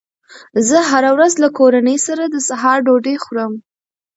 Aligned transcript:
زه 0.67 0.77
هره 0.89 1.09
ورځ 1.15 1.33
له 1.43 1.49
کورنۍ 1.57 1.97
سره 2.07 2.23
د 2.27 2.35
سهار 2.47 2.77
ډوډۍ 2.85 3.15
خورم 3.23 3.53